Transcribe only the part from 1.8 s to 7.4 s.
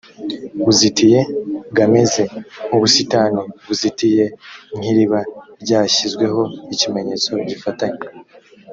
ameze nk ubusitani buzitiye nk iriba ryashyizweho ikimenyetso